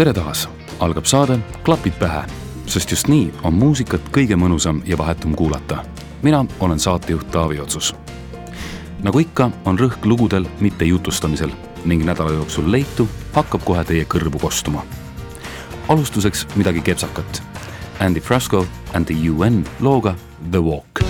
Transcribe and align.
tere 0.00 0.12
taas, 0.16 0.46
algab 0.80 1.04
saade 1.04 1.34
Klapid 1.64 1.92
pähe, 2.00 2.22
sest 2.64 2.88
just 2.90 3.08
nii 3.12 3.26
on 3.44 3.52
muusikat 3.52 4.06
kõige 4.14 4.38
mõnusam 4.40 4.78
ja 4.88 4.96
vahetum 4.96 5.34
kuulata. 5.36 5.84
mina 6.22 6.44
olen 6.60 6.80
saatejuht 6.80 7.30
Taavi 7.30 7.60
Otsus. 7.60 7.94
nagu 9.02 9.18
ikka, 9.18 9.50
on 9.64 9.78
rõhk 9.78 10.04
lugudel, 10.04 10.46
mitte 10.60 10.84
jutustamisel 10.84 11.50
ning 11.84 12.04
nädala 12.04 12.32
jooksul 12.32 12.72
leitu 12.72 13.08
hakkab 13.32 13.64
kohe 13.64 13.84
teie 13.84 14.04
kõrvu 14.04 14.40
kostuma. 14.40 14.86
alustuseks 15.88 16.46
midagi 16.56 16.80
kepsakat. 16.80 17.42
Andy 18.00 18.20
Frasco 18.20 18.66
and 18.94 19.06
the 19.06 19.30
UN 19.30 19.64
looga 19.80 20.14
The 20.50 20.62
Walk 20.62 21.09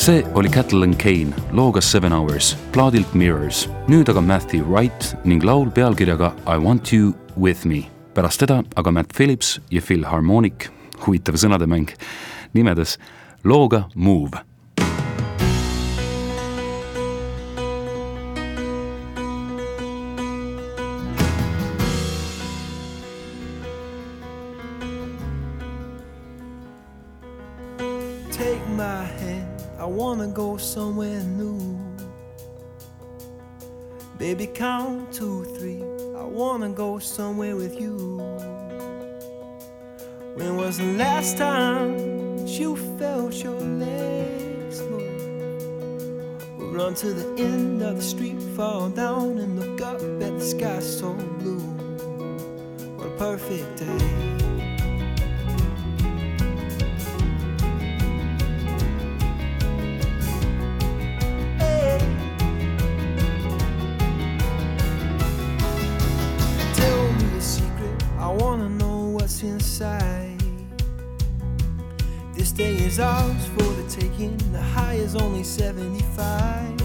see 0.00 0.24
oli 0.34 0.48
Catalan 0.48 0.96
Kane 0.96 1.36
looga 1.52 1.80
Seven 1.80 2.12
Hours 2.12 2.56
plaadilt 2.72 3.14
Mirrors, 3.14 3.66
nüüd 3.88 4.08
aga 4.08 4.22
Matthew 4.24 4.64
Wright 4.64 5.10
ning 5.28 5.44
laul 5.44 5.68
pealkirjaga 5.68 6.32
I 6.48 6.56
want 6.56 6.92
you 6.92 7.12
with 7.36 7.66
me. 7.68 7.84
pärast 8.14 8.40
teda 8.40 8.62
aga 8.76 8.90
Matt 8.90 9.12
Phillips 9.16 9.60
ja 9.70 9.80
Phil 9.80 10.04
Harmonic, 10.04 10.70
huvitav 11.04 11.36
sõnademäng, 11.36 11.92
nimedes 12.56 12.96
looga 13.44 13.88
Move 13.94 14.49
wanna 36.50 36.68
go 36.68 36.98
somewhere 36.98 37.54
with 37.54 37.80
you. 37.80 37.96
When 40.34 40.56
was 40.56 40.78
the 40.78 40.92
last 40.98 41.38
time 41.38 42.44
you 42.44 42.74
felt 42.98 43.34
your 43.34 43.60
legs 43.60 44.80
move? 44.82 46.58
We'll 46.58 46.72
run 46.72 46.94
to 46.94 47.12
the 47.12 47.40
end 47.40 47.82
of 47.82 47.98
the 47.98 48.02
street, 48.02 48.42
fall 48.56 48.88
down, 48.88 49.38
and 49.38 49.60
look 49.60 49.80
up 49.80 50.00
at 50.00 50.38
the 50.40 50.44
sky 50.44 50.80
so 50.80 51.12
blue. 51.38 51.60
What 52.96 53.06
a 53.06 53.16
perfect 53.16 53.76
day. 53.76 54.19
is 72.90 72.98
ours 72.98 73.46
for 73.54 73.72
the 73.74 73.88
taking. 73.88 74.36
The 74.50 74.60
high 74.60 74.94
is 74.94 75.14
only 75.14 75.44
75. 75.44 76.80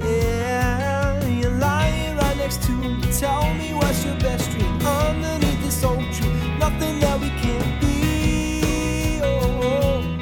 Yeah, 0.00 1.26
you're 1.26 1.58
lying 1.58 2.16
right 2.16 2.36
next 2.38 2.62
to 2.62 2.72
me. 2.72 2.98
Tell 3.18 3.52
me 3.54 3.74
what's 3.74 4.04
your 4.06 4.18
best 4.20 4.50
dream 4.52 4.80
underneath 4.86 5.60
this 5.62 5.84
old 5.84 6.10
tree. 6.14 6.32
Nothing 6.58 6.98
that 7.00 7.20
we 7.20 7.28
can't 7.44 7.80
be. 7.82 9.20
Oh, 9.22 9.60
oh. 9.68 10.18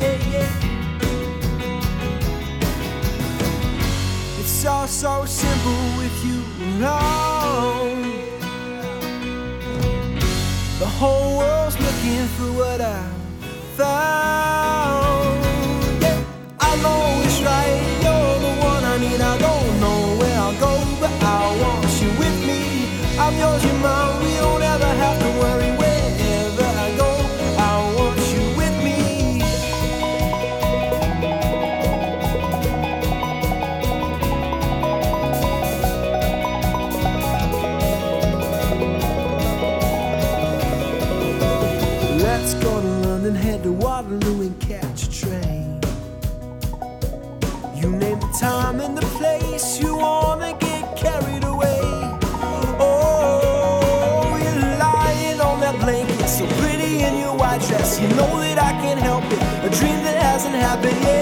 yeah, 0.00 0.16
yeah. 0.32 0.48
It's 4.40 4.64
all 4.64 4.86
so 4.86 5.26
simple 5.26 5.84
with 6.00 6.24
you 6.24 6.38
alone. 6.68 8.02
The 10.78 10.90
whole 10.98 11.36
world's 11.36 11.78
looking 11.78 12.26
for 12.36 12.50
what 12.60 12.80
I. 12.80 13.11
I. 13.84 14.22
You're 18.04 18.38
the 18.40 18.52
one 18.62 18.84
I 18.84 18.98
need. 18.98 19.20
I 19.20 19.38
don't 19.38 19.80
know 19.80 20.16
where 20.20 20.38
I'll 20.38 20.58
go, 20.60 20.72
but 21.00 21.10
I 21.22 21.56
want 21.62 22.02
you 22.02 22.10
with 22.18 22.38
me. 22.46 22.60
I'm 23.18 23.34
yours, 23.38 23.64
you're 23.64 23.74
mine. 23.74 24.22
We 24.22 24.34
don't 24.36 24.62
ever 24.62 24.92
have 25.04 25.18
to 25.20 25.30
worry 25.42 25.70
wherever 25.80 26.66
I 26.86 26.88
go. 26.96 27.10
I 27.58 27.94
want 27.96 28.20
you 28.34 28.42
with 28.56 28.76
me. 28.84 28.98
Let's 42.22 42.54
go 42.54 42.81
to 43.34 43.38
head 43.38 43.62
to 43.62 43.72
Waterloo 43.72 44.42
and 44.42 44.60
catch 44.60 45.04
a 45.04 45.10
train. 45.10 45.80
You 47.74 47.90
name 47.90 48.20
the 48.20 48.36
time 48.38 48.80
and 48.80 48.96
the 48.96 49.06
place 49.18 49.80
you 49.80 49.96
wanna 49.96 50.52
get 50.58 50.96
carried 50.96 51.44
away. 51.44 51.80
Oh, 52.78 54.38
you're 54.42 54.78
lying 54.78 55.40
on 55.40 55.60
that 55.60 55.80
blanket, 55.80 56.28
so 56.28 56.46
pretty 56.60 57.02
in 57.02 57.18
your 57.18 57.36
white 57.36 57.62
dress. 57.68 58.00
You 58.00 58.08
know 58.08 58.40
that 58.40 58.58
I 58.58 58.72
can't 58.82 59.00
help 59.00 59.24
it, 59.24 59.40
a 59.66 59.70
dream 59.78 60.02
that 60.04 60.16
hasn't 60.22 60.54
happened 60.54 61.00
yet. 61.02 61.21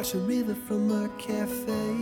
Watch 0.00 0.12
the 0.12 0.18
river 0.20 0.54
from 0.54 0.90
a 0.90 1.10
cafe. 1.18 1.94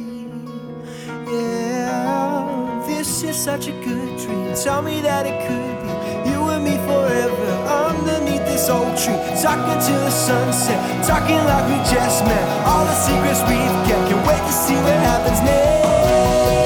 Yeah, 1.27 2.85
this 2.87 3.25
is 3.25 3.37
such 3.37 3.67
a 3.67 3.73
good 3.73 4.17
dream. 4.21 4.55
Tell 4.55 4.83
me 4.83 5.01
that 5.01 5.27
it 5.27 5.35
could 5.49 5.77
be 5.83 6.31
you 6.31 6.39
and 6.55 6.63
me 6.63 6.77
forever 6.87 7.51
underneath 7.67 8.47
this 8.47 8.69
old 8.69 8.97
tree, 8.97 9.19
talking 9.43 9.81
to 9.89 9.95
the 10.07 10.11
sunset, 10.11 10.79
talking 11.05 11.43
like 11.51 11.65
we 11.67 11.77
just 11.93 12.25
met. 12.25 12.47
All 12.69 12.85
the 12.85 12.95
secrets 12.95 13.43
we've 13.51 13.79
kept, 13.89 14.09
can't 14.09 14.25
wait 14.29 14.43
to 14.47 14.53
see 14.53 14.77
what 14.77 14.99
happens 15.03 15.41
next. 15.43 16.58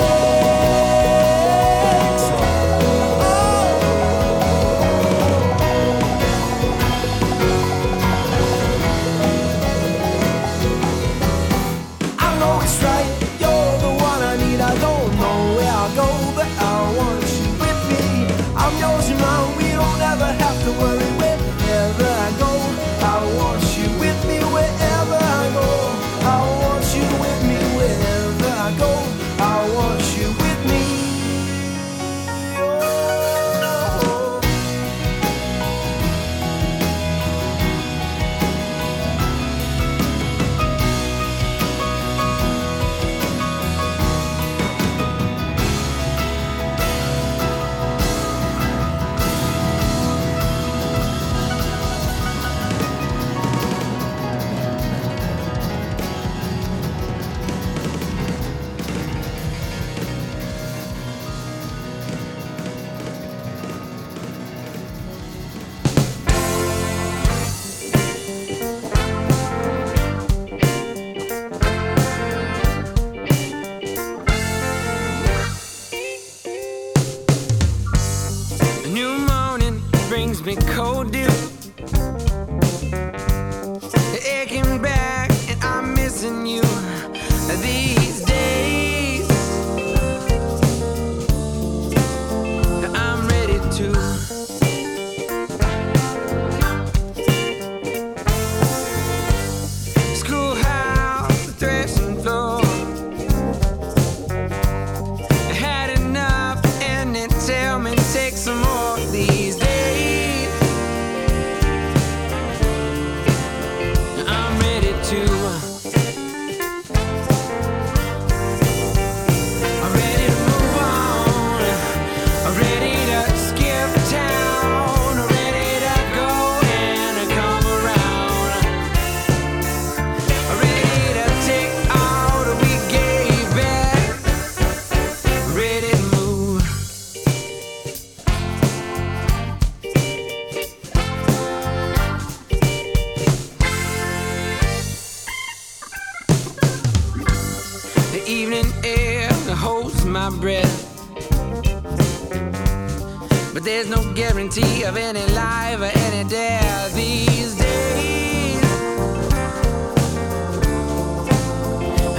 Guarantee 154.12 154.84
of 154.84 154.96
any 154.96 155.24
life 155.32 155.80
or 155.80 155.84
any 155.84 156.28
death 156.28 156.94
these 156.94 157.54
days. 157.54 158.62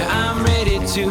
I'm 0.08 0.42
ready 0.44 0.78
to. 0.78 1.10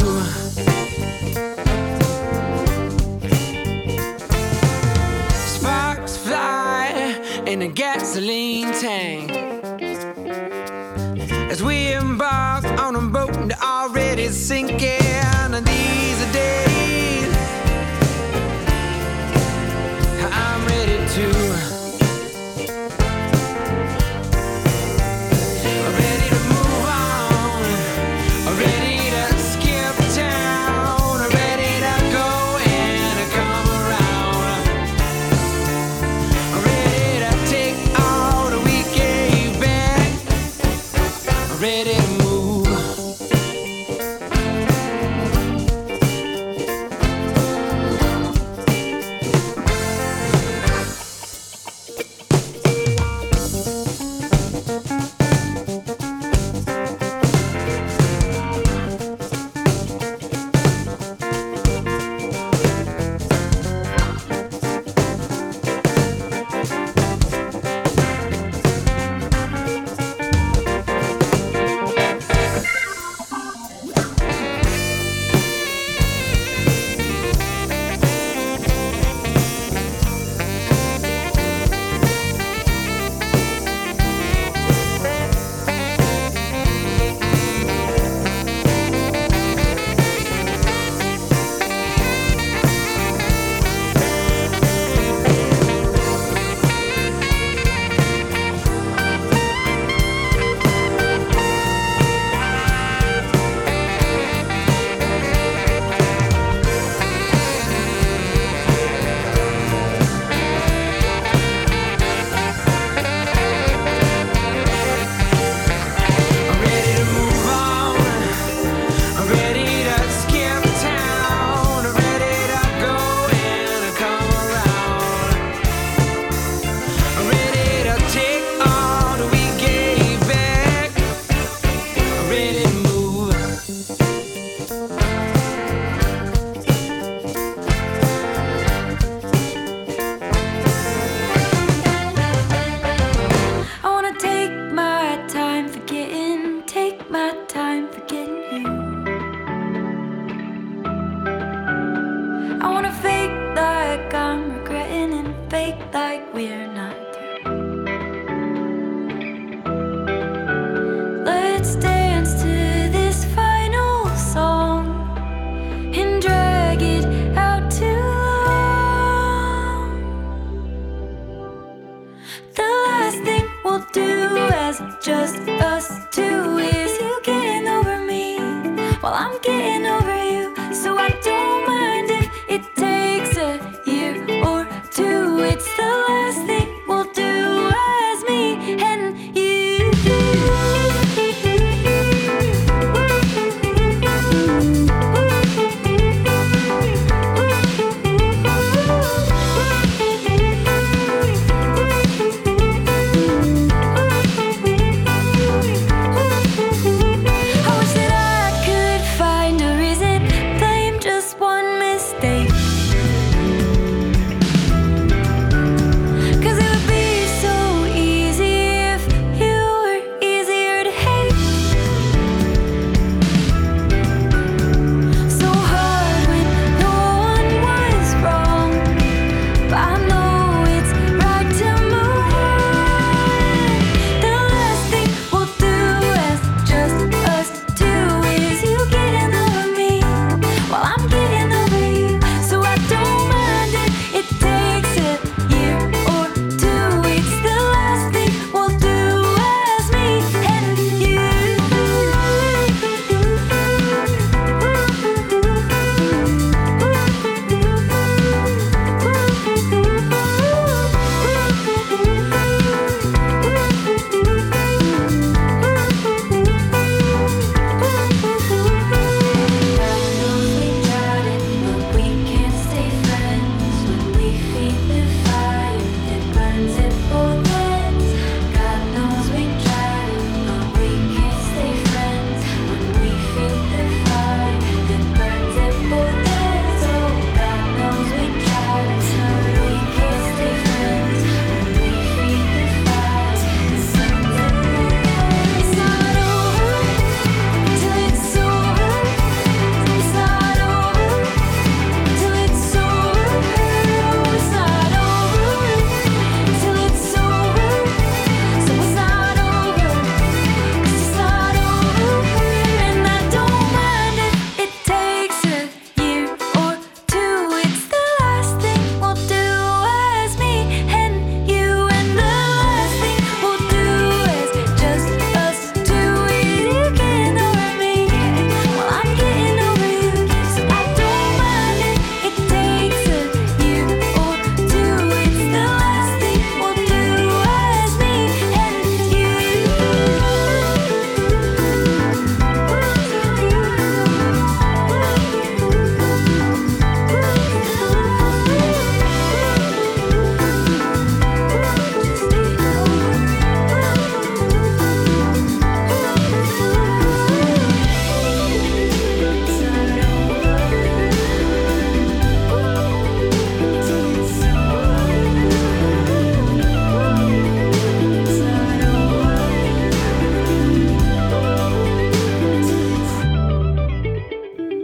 Sparks 5.56 6.18
fly 6.18 7.44
in 7.46 7.62
a 7.62 7.68
gasoline 7.68 8.74
tank. 8.74 9.32
As 11.50 11.64
we 11.64 11.94
embark 11.94 12.66
on 12.80 12.96
a 12.96 13.02
boat 13.02 13.36
and 13.38 13.54
already 13.54 14.28
sinking. 14.28 14.63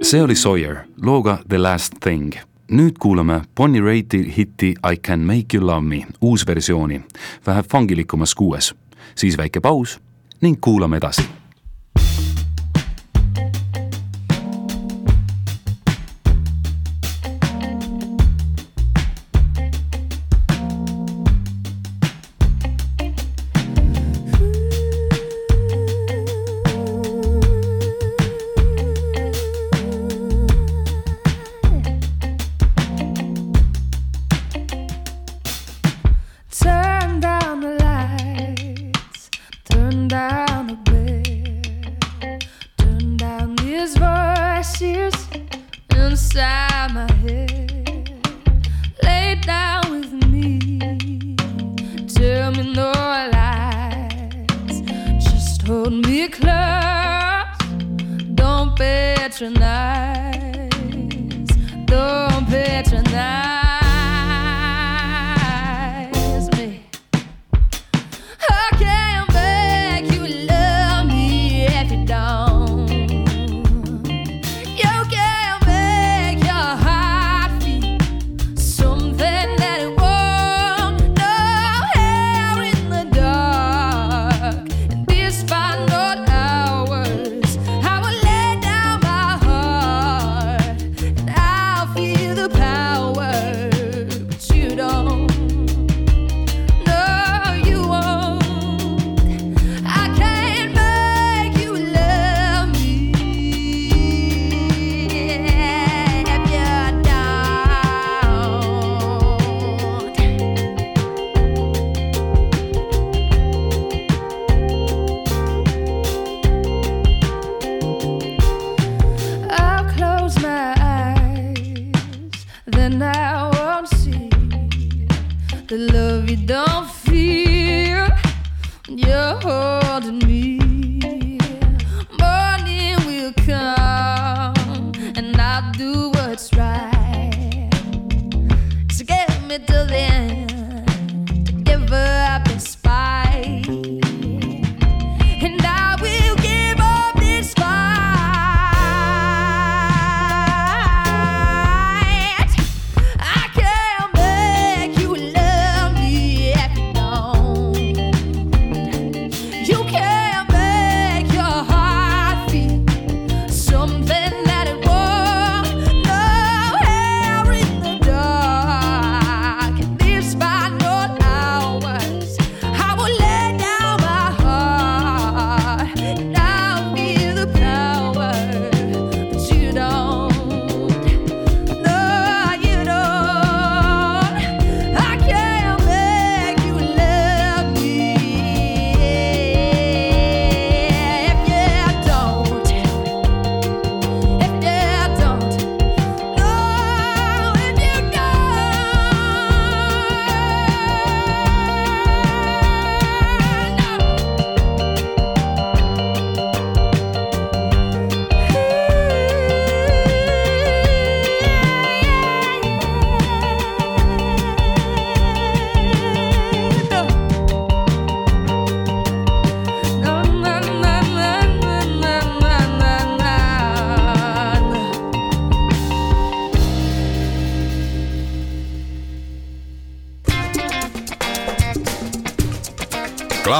see 0.09 0.21
oli 0.23 0.35
Sawyer 0.35 0.75
looga 1.01 1.37
The 1.49 1.61
Last 1.61 1.93
Thing. 2.03 2.33
nüüd 2.71 2.91
kuulame 2.99 3.41
Bonnie 3.55 3.81
Raitti 3.81 4.33
hitti 4.37 4.67
I 4.91 4.97
Can 4.97 5.19
Make 5.19 5.57
You 5.57 5.67
Love 5.67 5.81
Me 5.81 6.07
uusversiooni 6.21 7.01
vähe 7.47 7.63
fangilikumas 7.63 8.35
kuues, 8.35 8.75
siis 9.15 9.37
väike 9.37 9.59
paus 9.59 9.99
ning 10.41 10.57
kuulame 10.61 10.97
edasi. 10.97 11.21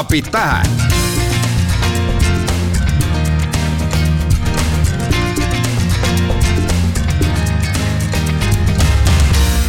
klapid 0.09 0.31
pähe. 0.31 0.63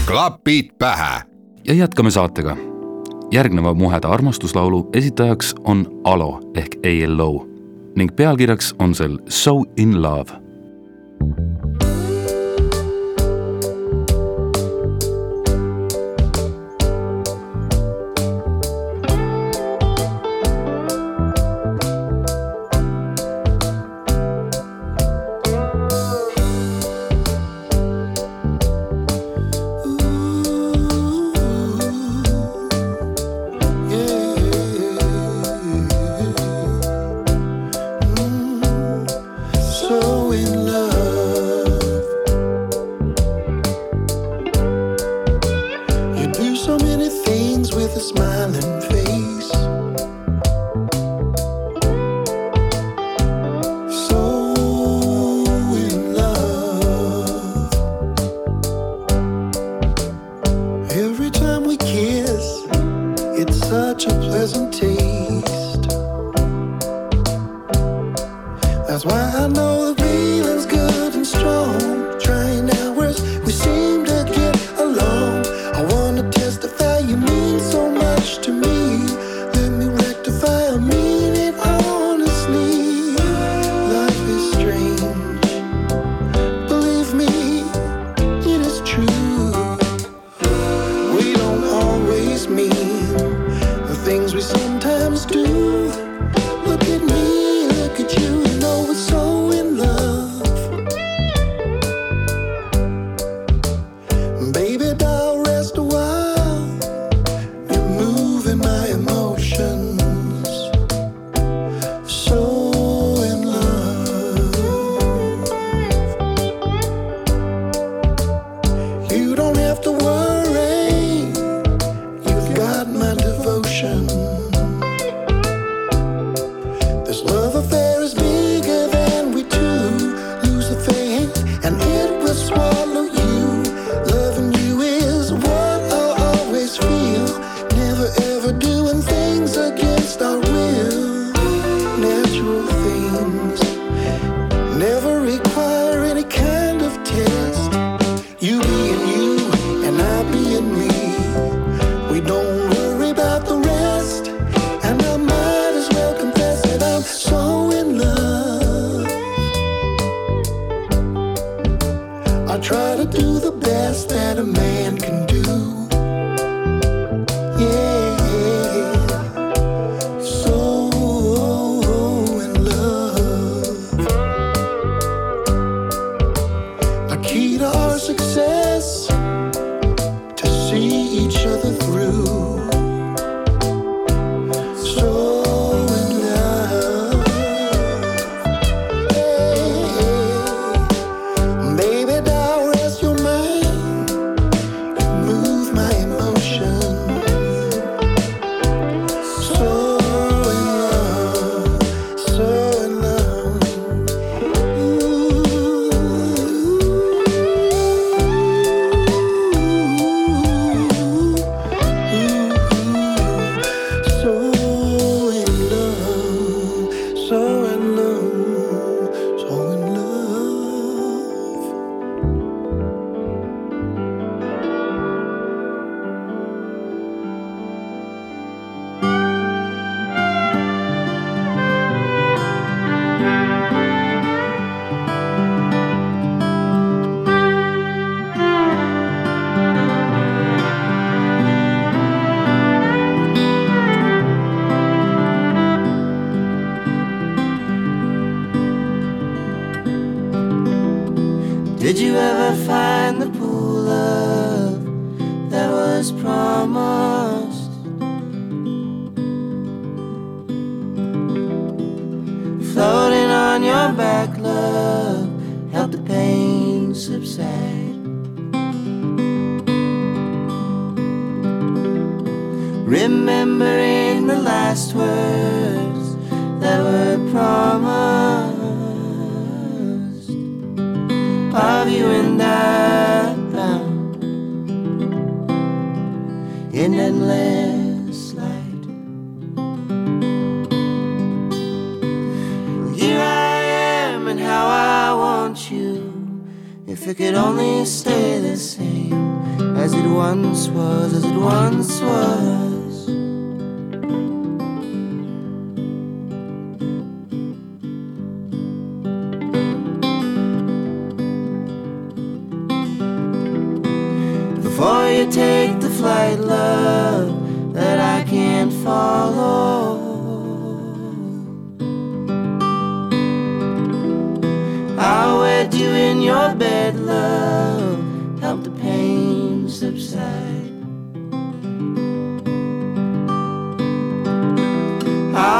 klapid 0.06 0.70
pähe. 0.78 1.22
ja 1.64 1.74
jätkame 1.74 2.10
saatega. 2.10 2.56
järgneva 3.32 3.74
Muheda 3.74 4.08
armastuslaulu 4.08 4.90
esitajaks 4.92 5.54
on 5.64 5.86
Alo 6.04 6.40
ehk 6.54 6.76
ALO 6.84 7.46
ning 7.96 8.16
pealkirjaks 8.16 8.74
on 8.78 8.94
sel 8.94 9.18
So 9.28 9.64
in 9.76 10.02
love 10.02 10.49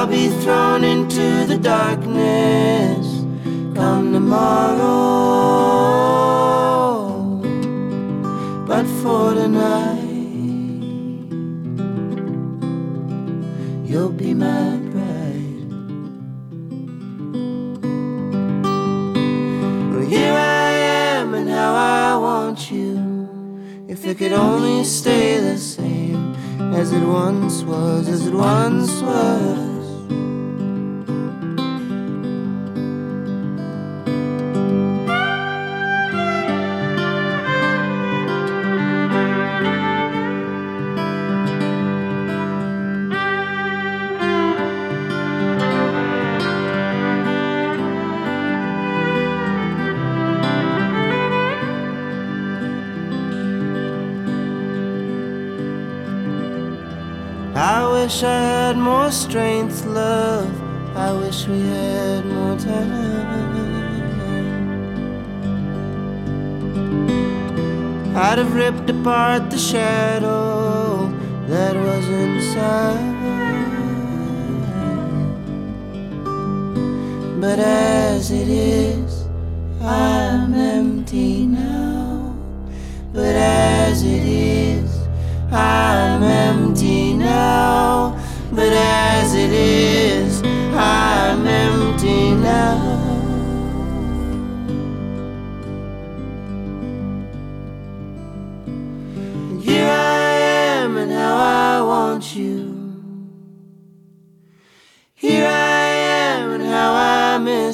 I'll 0.00 0.06
be 0.06 0.28
thrown 0.28 0.82
into 0.82 1.44
the 1.44 1.58
darkness 1.58 3.06
come 3.74 4.14
tomorrow. 4.14 4.88
But 8.66 8.86
for 9.02 9.34
tonight, 9.34 10.00
you'll 13.84 14.08
be 14.08 14.32
my 14.32 14.78
bride. 14.92 15.68
Well, 19.92 20.06
here 20.06 20.32
I 20.32 20.70
am, 21.18 21.34
and 21.34 21.50
how 21.50 21.74
I 21.74 22.16
want 22.16 22.70
you. 22.70 23.84
If 23.86 24.06
it 24.06 24.16
could 24.16 24.32
only 24.32 24.82
stay 24.84 25.40
the 25.40 25.58
same 25.58 26.34
as 26.74 26.90
it 26.90 27.04
once 27.04 27.62
was, 27.64 28.08
as 28.08 28.26
it 28.26 28.32
once 28.32 29.02
was. 29.02 29.69
Strength, 59.10 59.84
love. 59.86 60.50
I 60.96 61.12
wish 61.12 61.46
we 61.46 61.60
had 61.60 62.24
more 62.26 62.56
time. 62.58 63.40
I'd 68.16 68.38
have 68.38 68.54
ripped 68.54 68.90
apart 68.90 69.50
the 69.50 69.58
shadow 69.58 71.08
that 71.48 71.74
was 71.74 72.08
inside. 72.08 73.20
But 77.40 77.58
as 77.58 78.30
it 78.30 78.48
is, 78.48 79.24
I'm 79.80 80.54
empty 80.54 81.46
now. 81.46 82.36
But 83.12 83.34
as 83.34 84.02
it 84.02 84.24
is, 84.24 84.90
I'm 85.50 86.22
empty 86.22 87.14
now. 87.14 87.99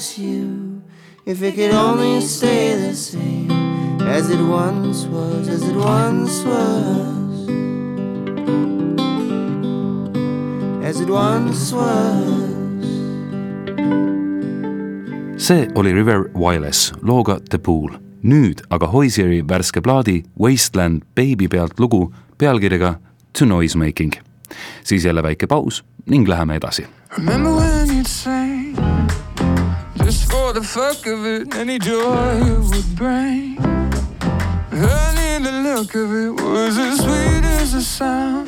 Miss 0.06 0.18
you. 0.18 0.82
If 1.26 1.42
it 1.42 1.54
could 1.56 1.74
only 1.74 2.20
stay 2.20 2.74
the 2.76 2.94
same 2.94 3.50
as 4.02 4.30
it 4.30 4.40
once 4.40 5.06
was, 5.06 5.48
as 5.48 5.62
it 5.62 5.76
once 5.76 6.44
was, 6.44 7.48
as 10.84 11.00
it 11.00 11.08
once 11.10 11.72
was. 11.72 12.46
see 15.36 15.68
oli 15.74 15.92
River 15.92 16.30
Wireless 16.34 16.92
looga 17.02 17.38
The 17.50 17.58
Pool. 17.58 17.90
nüüd 18.22 18.60
aga 18.70 18.86
Hoisieri 18.86 19.42
värske 19.48 19.80
plaadi 19.80 20.22
Wasteland 20.40 21.02
Baby 21.14 21.48
pealt 21.48 21.78
lugu 21.78 22.12
pealkirjaga 22.38 22.98
To 23.38 23.44
Noise 23.44 23.78
Making. 23.78 24.12
siis 24.84 25.04
jälle 25.04 25.22
väike 25.22 25.46
paus 25.46 25.84
ning 26.06 26.28
läheme 26.28 26.54
edasi. 26.54 26.86
Remember 27.18 27.50
when 27.52 27.88
you'd 27.88 28.06
sing 28.06 28.95
just 30.06 30.30
for 30.30 30.52
the 30.52 30.62
fuck 30.62 31.04
of 31.06 31.26
it, 31.26 31.52
any 31.56 31.80
joy 31.80 32.38
it 32.38 32.60
would 32.70 32.90
bring. 32.94 33.56
Honey, 34.70 35.32
the 35.46 35.54
look 35.66 35.92
of 35.96 36.08
it 36.24 36.30
was 36.30 36.78
as 36.78 36.98
sweet 36.98 37.44
as 37.58 37.72
the 37.72 37.80
sound. 37.80 38.46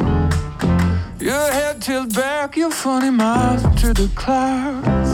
Your 1.21 1.51
head 1.51 1.83
tilted 1.83 2.15
back, 2.15 2.57
your 2.57 2.71
funny 2.71 3.11
mouth 3.11 3.63
to 3.81 3.93
the 3.93 4.09
clouds. 4.15 5.11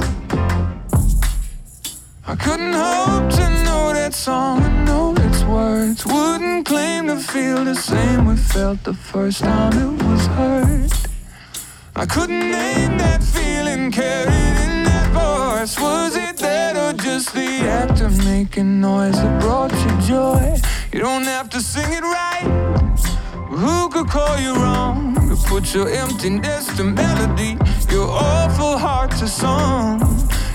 I 2.27 2.37
couldn't 2.37 2.75
hope 2.75 3.31
to 3.39 3.47
know 3.65 3.95
that 3.95 4.13
song 4.13 4.63
and 4.65 4.85
know 4.85 5.15
its 5.17 5.43
words. 5.45 6.05
Wouldn't 6.05 6.67
claim 6.67 7.07
to 7.07 7.17
feel 7.17 7.65
the 7.65 7.75
same 7.75 8.27
we 8.27 8.37
felt 8.37 8.85
the 8.85 8.93
first 8.93 9.39
time 9.45 9.73
it 9.73 10.05
was 10.05 10.27
heard. 10.27 10.93
I 11.97 12.05
couldn't 12.05 12.51
name 12.51 12.99
that 12.99 13.23
feeling 13.23 13.91
carried 13.91 14.57
in 14.67 14.85
that 14.85 15.09
voice. 15.15 15.44
Was 15.65 16.15
it 16.15 16.37
that 16.37 16.77
or 16.77 16.93
just 16.93 17.33
the 17.33 17.49
act 17.81 18.03
of 18.03 18.23
making 18.27 18.83
noise 18.83 19.15
that 19.15 19.41
brought 19.41 19.73
you 19.73 20.07
joy? 20.07 20.59
You 20.93 21.01
don't 21.01 21.25
have 21.25 21.49
to 21.49 21.61
sing 21.63 21.91
it 21.91 22.03
right. 22.03 22.45
Who 23.49 23.89
could 23.89 24.09
call 24.09 24.39
you 24.39 24.55
wrong? 24.57 25.15
To 25.15 25.37
put 25.49 25.75
your 25.75 25.89
emptiness 25.89 26.67
to 26.77 26.85
melody, 26.85 27.57
your 27.91 28.11
awful 28.11 28.77
heart 28.77 29.13
to 29.13 29.27
song. 29.27 30.01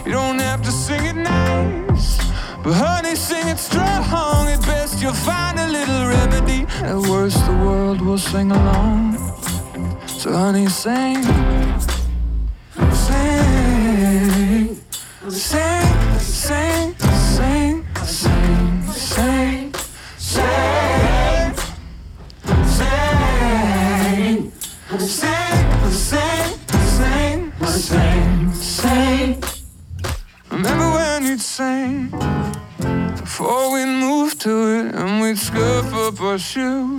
You 0.06 0.12
don't 0.12 0.38
have 0.38 0.62
to 0.62 0.72
sing 0.72 1.04
it 1.04 1.16
nice. 1.16 2.20
But 2.64 2.74
honey, 2.74 3.16
sing 3.16 3.48
it 3.48 3.58
strong. 3.58 4.48
At 4.48 4.62
best, 4.68 5.02
you'll 5.02 5.14
find 5.14 5.58
a 5.58 5.68
little 5.68 6.06
remedy. 6.06 6.68
At 6.84 6.98
worst, 7.10 7.44
the 7.48 7.54
world 7.54 8.00
will 8.00 8.20
sing 8.20 8.52
along. 8.52 9.18
So 10.06 10.34
honey, 10.34 10.68
sing, 10.68 11.24
sing, 11.24 11.79
shoes. 36.40 36.99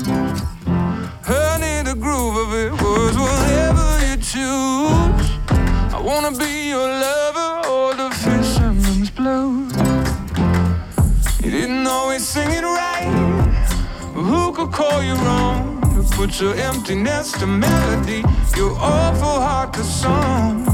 Put 16.20 16.38
your 16.38 16.54
emptiness 16.54 17.32
to 17.32 17.46
melody, 17.46 18.22
your 18.54 18.76
awful 18.78 19.40
heart 19.40 19.72
to 19.72 19.82
song. 19.82 20.66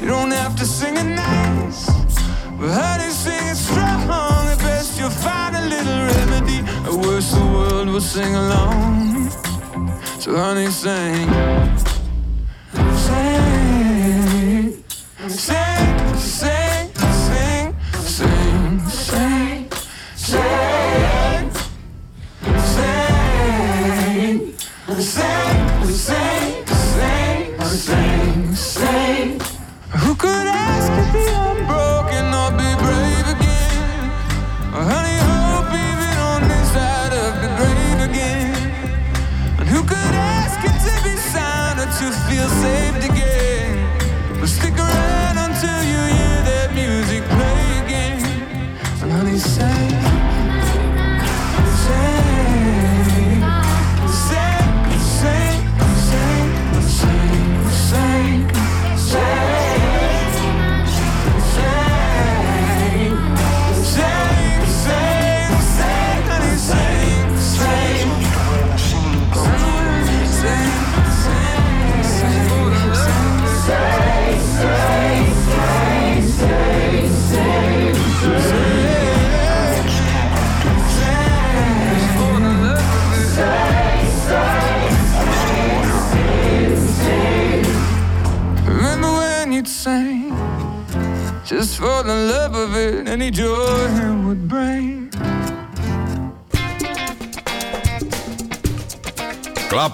You 0.00 0.08
don't 0.08 0.32
have 0.32 0.56
to 0.56 0.66
sing 0.66 0.96
it 0.96 1.04
nice. 1.04 1.86
But 2.58 2.70
honey, 2.72 3.10
sing 3.10 3.46
it 3.46 3.54
strong. 3.54 4.08
At 4.10 4.58
best, 4.58 4.98
you'll 4.98 5.10
find 5.10 5.54
a 5.54 5.62
little 5.68 6.00
remedy. 6.12 6.58
At 6.84 6.94
worst, 6.94 7.32
the 7.32 7.46
world 7.46 7.86
will 7.86 8.00
sing 8.00 8.34
along. 8.34 9.30
So 10.18 10.34
honey, 10.34 10.66
sing, 10.66 11.28
sing, 13.06 13.57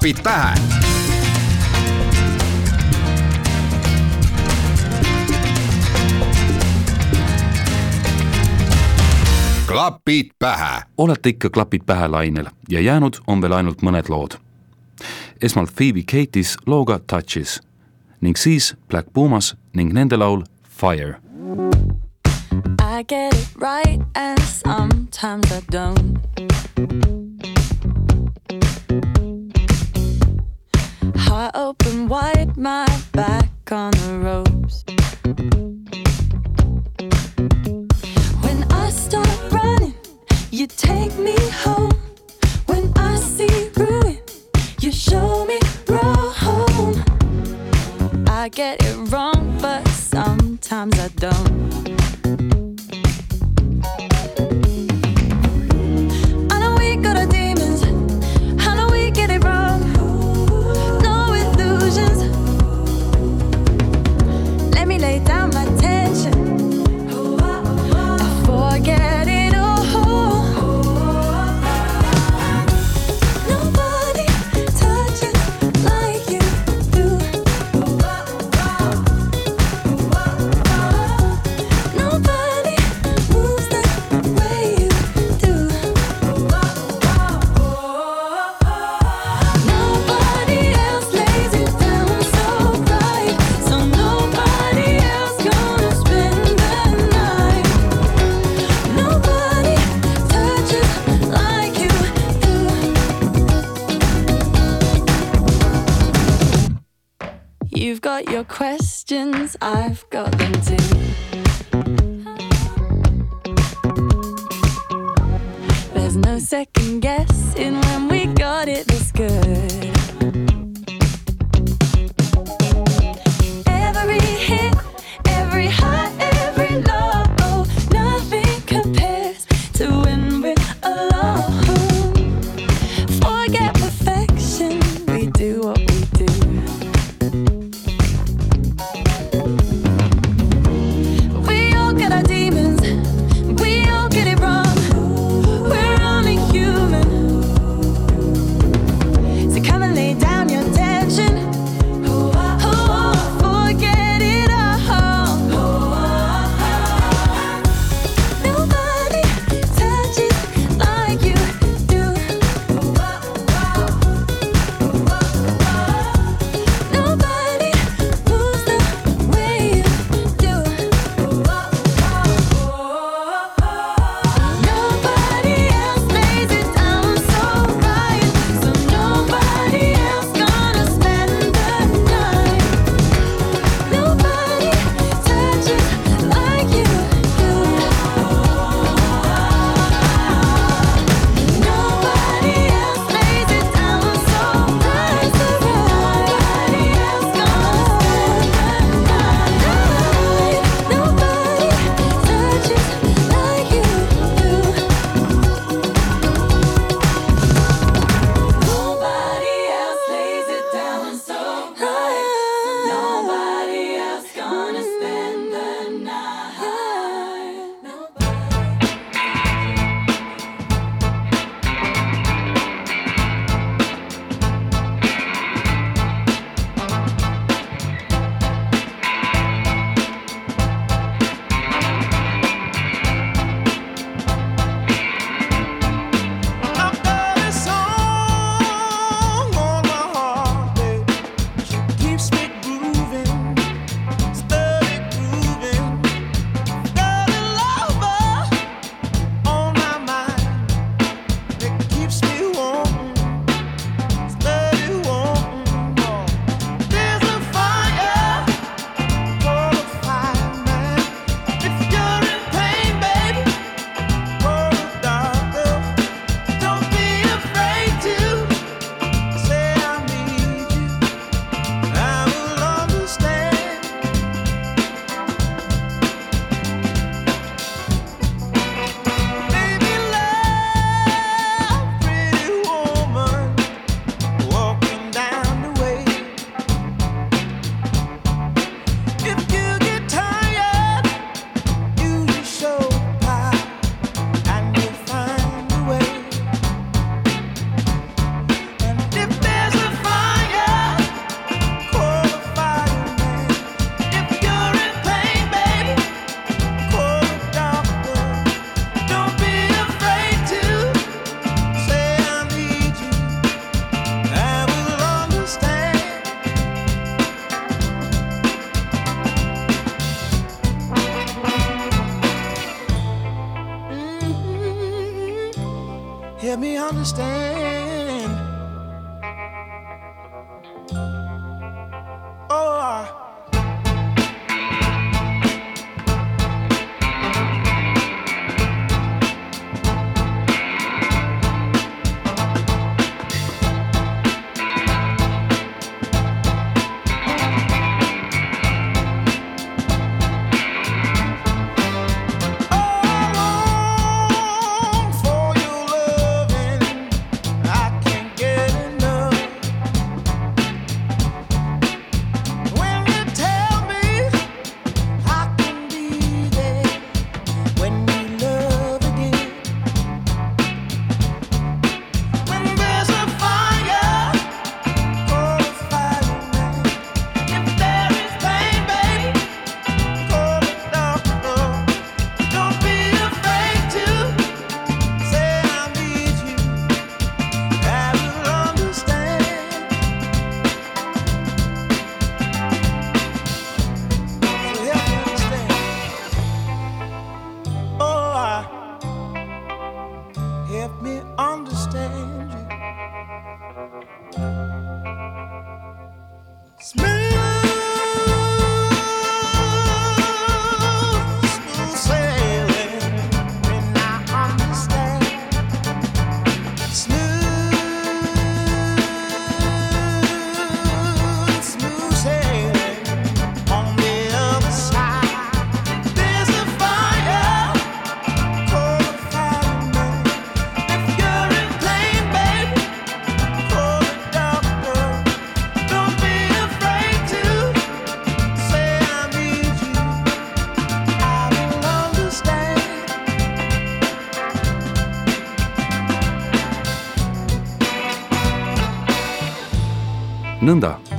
klapid 0.05 0.23
pähe. 0.23 0.55
klapid 9.67 10.31
pähe. 10.39 10.83
olete 10.99 11.29
ikka 11.29 11.51
klapid 11.51 11.83
pähe 11.87 12.09
lainel 12.09 12.47
ja 12.69 12.81
jäänud 12.81 13.15
on 13.27 13.43
veel 13.43 13.53
ainult 13.53 13.83
mõned 13.83 14.09
lood. 14.09 14.37
esmalt 15.43 15.71
Phoebe 15.77 16.03
Cates 16.03 16.57
looga 16.67 16.99
Touches 16.99 17.61
ning 18.21 18.37
siis 18.37 18.77
Black 18.89 19.09
Pumas 19.13 19.57
ning 19.73 19.93
nende 19.93 20.17
laul 20.17 20.43
Fire. 20.69 21.17
I 22.81 23.05
get 23.09 23.35
it 23.35 23.49
right 23.57 24.03
and 24.15 24.41
sometimes 24.43 25.53
I 25.53 25.61
don't. 25.73 27.24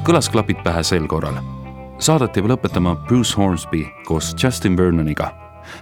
Nõnda 0.05 0.13
kõlas 0.13 0.29
klapid 0.29 0.59
pähe 0.63 0.83
sel 0.83 1.07
korral. 1.07 1.39
Saadet 1.97 2.35
jääb 2.37 2.49
lõpetama 2.51 2.95
Bruce 3.07 3.33
Hornsby 3.37 3.87
koos 4.05 4.35
Justin 4.37 4.77
Vernoniga 4.77 5.31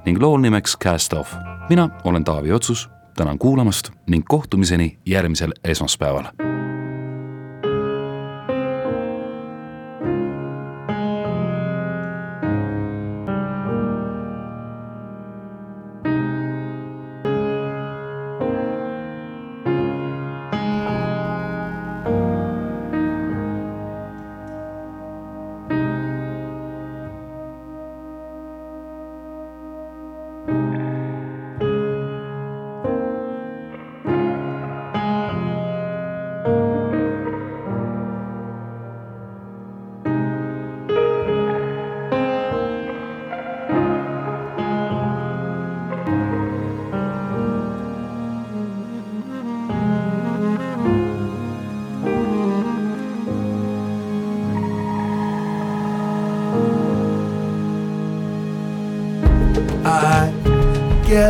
ning 0.05 0.21
lool 0.21 0.39
nimeks 0.39 0.77
Cast 0.77 1.13
Off. 1.13 1.35
mina 1.69 1.89
olen 2.03 2.23
Taavi 2.23 2.51
Otsus, 2.51 2.89
tänan 3.15 3.37
kuulamast 3.37 3.91
ning 4.07 4.23
kohtumiseni 4.27 4.97
järgmisel 5.05 5.51
esmaspäeval 5.63 6.52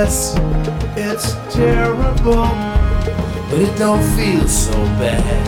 it's 0.06 1.32
terrible, 1.56 2.44
but 3.50 3.60
it 3.62 3.78
don't 3.80 4.04
feel 4.18 4.46
so 4.50 4.74
bad. 5.00 5.48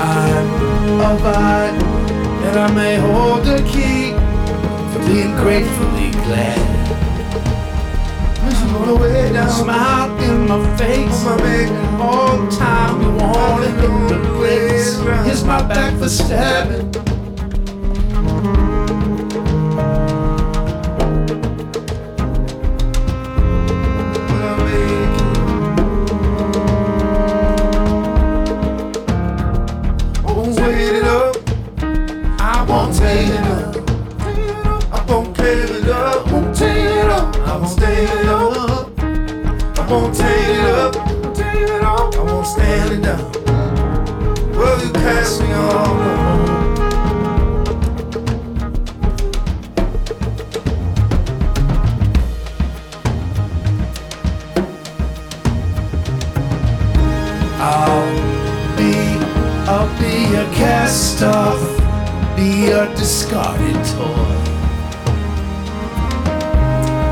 I'm 0.00 1.00
a 1.00 1.16
vine, 1.18 1.80
and 2.46 2.58
I 2.58 2.74
may 2.74 2.96
hold 2.96 3.44
the 3.44 3.58
key 3.70 4.10
for 4.90 5.06
being 5.06 5.36
gratefully 5.36 6.10
glad. 6.26 6.58
On 8.74 8.88
the 8.88 8.96
way 8.96 9.32
down, 9.32 9.48
smile 9.48 10.18
in 10.24 10.48
my 10.48 10.76
face, 10.76 11.24
my. 11.24 11.70
All 12.00 12.36
the 12.36 12.56
time 12.56 13.00
you 13.00 13.10
wanna 13.10 13.68
hit 13.68 14.08
the 14.08 14.18
brakes. 14.36 14.98
Here's 15.24 15.44
my 15.44 15.62
back 15.62 15.96
for 15.98 16.08
stabbing. 16.08 17.05
Discarded 63.06 63.76
toy. 63.94 64.36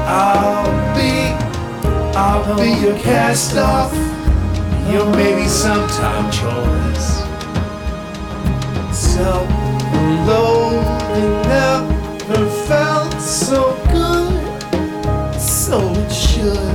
I'll 0.08 0.66
be, 0.96 1.14
I'll 2.18 2.58
be 2.58 2.70
your 2.84 2.98
cast 2.98 3.56
off, 3.56 3.94
your 4.92 5.08
maybe 5.14 5.46
sometime 5.46 6.32
choice. 6.32 7.22
So 8.92 9.46
lonely 10.26 11.28
never 11.46 12.50
felt 12.66 13.14
so 13.20 13.60
good, 13.92 15.40
so 15.40 15.78
it 15.92 16.10
should. 16.10 16.74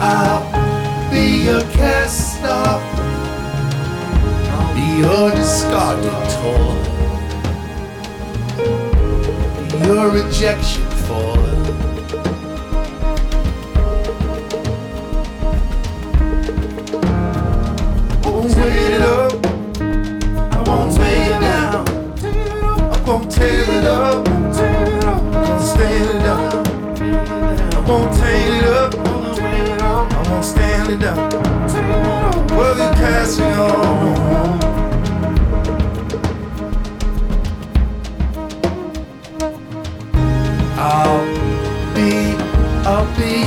I'll 0.00 1.10
be 1.10 1.44
your 1.44 1.60
cast 1.72 2.42
off. 2.44 2.82
I'll 4.48 4.74
be 4.74 5.02
your 5.02 5.30
discarded 5.30 6.33
for, 6.44 6.64
your 9.86 10.10
rejection 10.10 10.84
for. 11.06 11.32
I 18.22 18.28
won't 18.28 18.54
wait 18.56 18.92
it 18.92 19.02
up, 19.02 19.32
I 20.52 20.62
won't 20.66 20.98
wait 20.98 21.28
it 21.32 21.40
down, 21.40 21.84
I 22.92 23.04
won't 23.06 23.30
tear 23.30 23.64
it 23.78 23.84
up, 23.86 24.26
stand 25.62 26.08
it 26.10 26.26
up, 26.26 26.66
I 27.74 27.80
won't 27.88 28.10
tear 28.18 28.58
it 28.58 28.64
up, 28.66 28.94
I 30.12 30.30
won't 30.30 30.44
stand 30.44 30.90
it 30.90 31.04
up, 31.04 31.32
worthy 32.50 32.88
passing 33.00 33.52
on. 33.54 34.13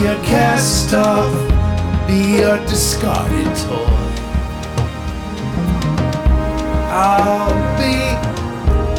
A 0.07 0.15
cast 0.23 0.93
off, 0.93 1.33
be 2.07 2.41
a 2.41 2.65
discarded 2.65 3.53
toy. 3.57 4.07
I'll 6.89 7.51
be, 7.77 7.95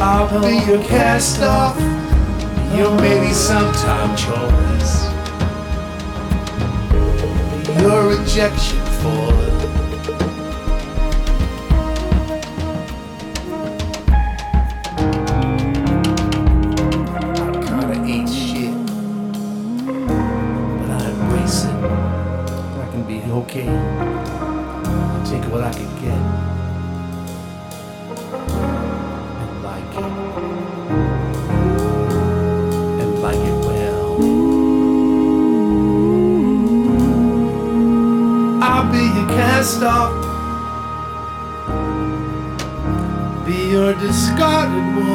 I'll 0.03 0.29
be 0.39 0.71
your 0.71 0.83
cast 0.83 1.41
off, 1.41 1.75
your 2.77 2.95
maybe 3.01 3.33
sometime 3.33 4.15
choice. 4.15 5.09
Your 7.81 8.09
rejection 8.09 8.78
stop. 39.79 40.11
Be 43.45 43.69
your 43.71 43.93
discarded 43.93 44.87
one. 44.97 45.08